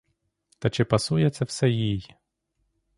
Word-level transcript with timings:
Та 0.59 0.69
чи 0.69 0.85
пасує 0.85 1.29
це 1.29 1.45
все 1.45 1.69
їй? 1.69 2.15